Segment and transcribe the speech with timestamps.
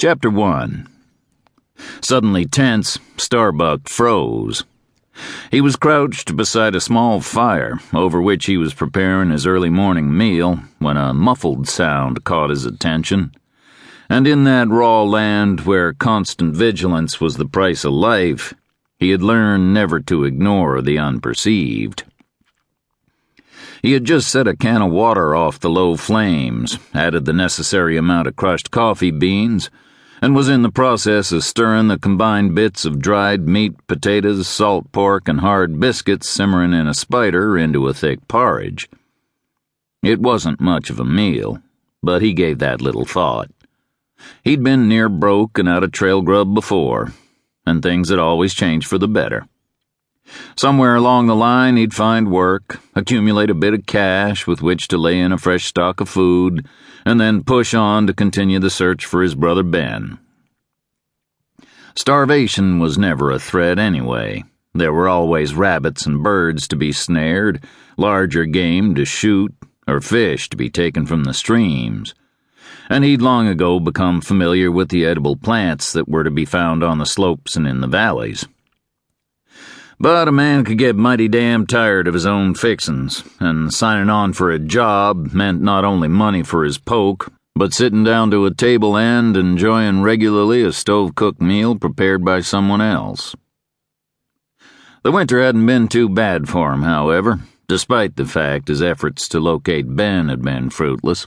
[0.00, 0.88] Chapter 1
[2.00, 4.64] Suddenly tense, Starbuck froze.
[5.50, 10.16] He was crouched beside a small fire over which he was preparing his early morning
[10.16, 13.32] meal when a muffled sound caught his attention.
[14.08, 18.54] And in that raw land where constant vigilance was the price of life,
[18.98, 22.04] he had learned never to ignore the unperceived.
[23.82, 27.98] He had just set a can of water off the low flames, added the necessary
[27.98, 29.68] amount of crushed coffee beans,
[30.20, 34.92] and was in the process of stirring the combined bits of dried meat, potatoes, salt
[34.92, 38.88] pork, and hard biscuits simmering in a spider into a thick porridge.
[40.02, 41.62] It wasn't much of a meal,
[42.02, 43.50] but he gave that little thought.
[44.44, 47.12] He'd been near broke and out of trail grub before,
[47.66, 49.46] and things had always changed for the better.
[50.56, 54.98] Somewhere along the line, he'd find work, accumulate a bit of cash with which to
[54.98, 56.66] lay in a fresh stock of food,
[57.04, 60.18] and then push on to continue the search for his brother Ben.
[61.94, 64.44] Starvation was never a threat anyway.
[64.74, 67.64] There were always rabbits and birds to be snared,
[67.96, 69.52] larger game to shoot,
[69.88, 72.14] or fish to be taken from the streams.
[72.88, 76.84] And he'd long ago become familiar with the edible plants that were to be found
[76.84, 78.46] on the slopes and in the valleys.
[80.02, 84.32] But a man could get mighty damn tired of his own fixin's, and signing on
[84.32, 88.54] for a job meant not only money for his poke, but sitting down to a
[88.54, 93.36] table and enjoying regularly a stove cooked meal prepared by someone else.
[95.02, 99.38] The winter hadn't been too bad for him, however, despite the fact his efforts to
[99.38, 101.26] locate Ben had been fruitless.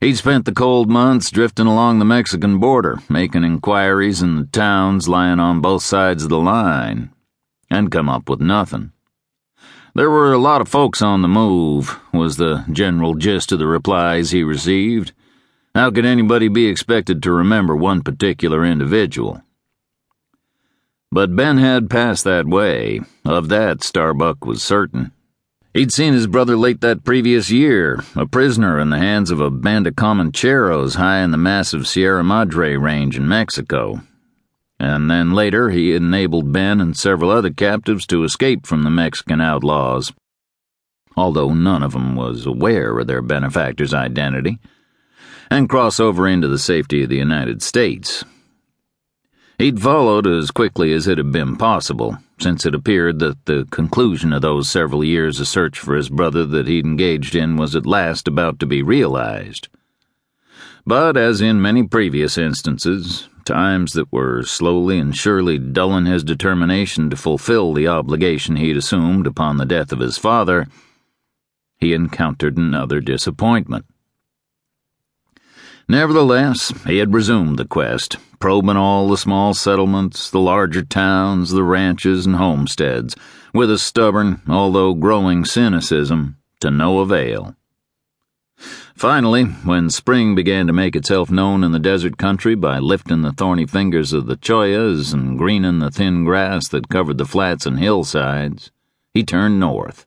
[0.00, 5.08] He'd spent the cold months drifting along the Mexican border, making inquiries in the towns
[5.08, 7.10] lying on both sides of the line
[7.72, 8.92] and come up with nothing.
[9.94, 13.66] There were a lot of folks on the move, was the general gist of the
[13.66, 15.12] replies he received.
[15.74, 19.42] How could anybody be expected to remember one particular individual?
[21.10, 23.00] But Ben had passed that way.
[23.24, 25.12] Of that, Starbuck was certain.
[25.74, 29.50] He'd seen his brother late that previous year, a prisoner in the hands of a
[29.50, 34.02] band of Comancheros high in the massive Sierra Madre range in Mexico,
[34.82, 39.40] and then later he enabled Ben and several other captives to escape from the Mexican
[39.40, 40.12] outlaws,
[41.16, 44.58] although none of them was aware of their benefactor's identity,
[45.48, 48.24] and cross over into the safety of the United States.
[49.56, 54.32] He'd followed as quickly as it had been possible, since it appeared that the conclusion
[54.32, 57.86] of those several years of search for his brother that he'd engaged in was at
[57.86, 59.68] last about to be realized.
[60.84, 67.10] But as in many previous instances, times that were slowly and surely dulling his determination
[67.10, 70.66] to fulfill the obligation he'd assumed upon the death of his father,
[71.78, 73.84] he encountered another disappointment.
[75.88, 81.64] Nevertheless, he had resumed the quest, probing all the small settlements, the larger towns, the
[81.64, 83.16] ranches, and homesteads,
[83.52, 87.56] with a stubborn, although growing cynicism, to no avail.
[88.94, 93.32] Finally, when spring began to make itself known in the desert country by lifting the
[93.32, 97.78] thorny fingers of the choyas and greening the thin grass that covered the flats and
[97.78, 98.70] hillsides,
[99.12, 100.06] he turned north.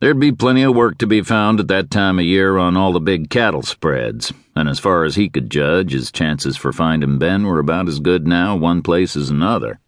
[0.00, 2.92] There'd be plenty of work to be found at that time of year on all
[2.92, 7.18] the big cattle spreads, and as far as he could judge, his chances for finding
[7.18, 9.80] Ben were about as good now one place as another.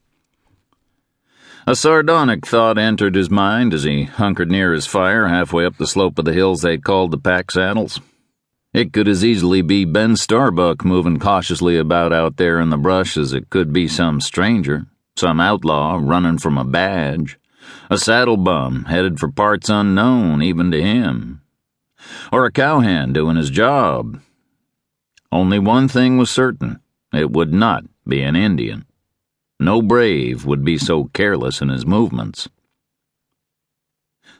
[1.69, 5.87] A sardonic thought entered his mind as he hunkered near his fire halfway up the
[5.89, 8.01] slope of the hills they called the Pack Saddles.
[8.73, 13.17] It could as easily be Ben Starbuck moving cautiously about out there in the brush
[13.17, 17.37] as it could be some stranger, some outlaw running from a badge,
[17.91, 21.41] a saddle bum headed for parts unknown even to him,
[22.31, 24.21] or a cowhand doing his job.
[25.33, 26.79] Only one thing was certain
[27.13, 28.85] it would not be an Indian.
[29.59, 32.49] No brave would be so careless in his movements.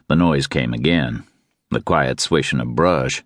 [0.07, 1.23] The noise came again,
[1.71, 3.23] the quiet swishing of brush.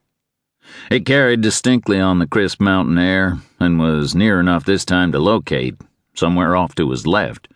[0.89, 5.19] It carried distinctly on the crisp mountain air and was near enough this time to
[5.19, 5.75] locate,
[6.13, 7.49] somewhere off to his left.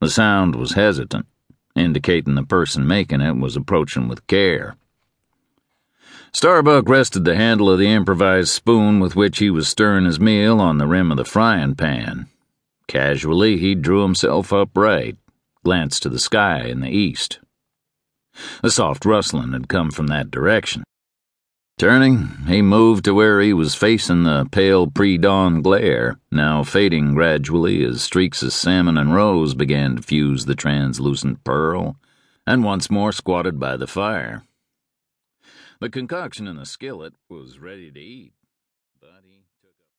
[0.00, 1.26] The sound was hesitant,
[1.74, 4.76] indicating the person making it was approaching with care.
[6.32, 10.60] Starbuck rested the handle of the improvised spoon with which he was stirring his meal
[10.60, 12.28] on the rim of the frying pan
[12.90, 15.16] Casually, he drew himself upright,
[15.62, 17.38] glanced to the sky in the east.
[18.64, 20.82] A soft rustling had come from that direction.
[21.78, 27.14] Turning, he moved to where he was facing the pale pre dawn glare, now fading
[27.14, 31.94] gradually as streaks of salmon and rose began to fuse the translucent pearl,
[32.44, 34.42] and once more squatted by the fire.
[35.78, 38.32] The concoction in the skillet was ready to eat.